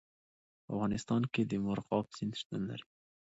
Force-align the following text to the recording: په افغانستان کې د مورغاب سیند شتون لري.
په 0.63 0.69
افغانستان 0.73 1.21
کې 1.33 1.41
د 1.45 1.53
مورغاب 1.65 2.05
سیند 2.15 2.33
شتون 2.39 2.61
لري. 2.69 2.85